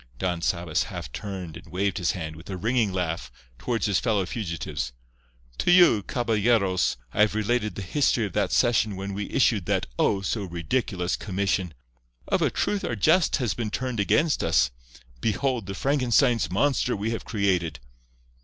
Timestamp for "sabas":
0.41-0.85